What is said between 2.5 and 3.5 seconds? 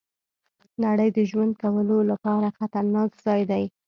خطرناک ځای